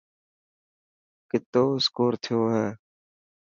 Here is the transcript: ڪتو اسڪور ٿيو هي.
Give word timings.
ڪتو 1.29 1.63
اسڪور 1.79 2.13
ٿيو 2.23 2.39
هي. 2.53 2.67